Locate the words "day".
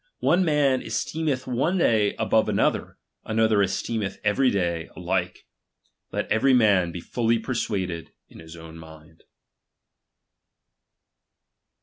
1.77-2.15, 4.49-4.89